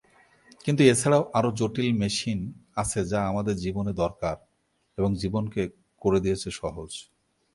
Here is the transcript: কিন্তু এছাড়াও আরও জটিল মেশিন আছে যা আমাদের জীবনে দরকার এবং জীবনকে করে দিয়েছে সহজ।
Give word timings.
কিন্তু 0.65 0.81
এছাড়াও 0.83 1.23
আরও 1.33 1.49
জটিল 1.59 1.89
মেশিন 2.01 2.39
আছে 2.75 2.99
যা 3.11 3.19
আমাদের 3.31 3.55
জীবনে 3.55 3.91
দরকার 4.03 4.35
এবং 4.97 5.09
জীবনকে 5.13 5.63
করে 6.01 6.19
দিয়েছে 6.25 6.49
সহজ। 6.59 6.91